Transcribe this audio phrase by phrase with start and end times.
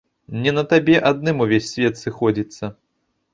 [0.45, 2.73] Не на табе адным увесь свет сыходзіцца.